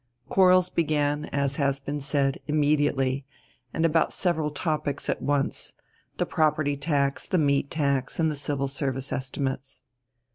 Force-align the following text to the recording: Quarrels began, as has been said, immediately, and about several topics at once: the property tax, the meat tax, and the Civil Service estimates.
Quarrels 0.29 0.71
began, 0.71 1.25
as 1.25 1.57
has 1.57 1.79
been 1.79 2.01
said, 2.01 2.39
immediately, 2.47 3.23
and 3.71 3.85
about 3.85 4.11
several 4.11 4.49
topics 4.49 5.07
at 5.11 5.21
once: 5.21 5.73
the 6.17 6.25
property 6.25 6.75
tax, 6.75 7.27
the 7.27 7.37
meat 7.37 7.69
tax, 7.69 8.19
and 8.19 8.31
the 8.31 8.35
Civil 8.35 8.67
Service 8.67 9.13
estimates. 9.13 9.83